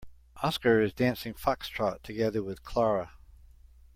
[0.41, 3.11] Oscar is dancing foxtrot together with Clara.